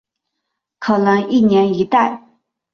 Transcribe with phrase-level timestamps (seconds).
[0.79, 2.23] 可能一年一代。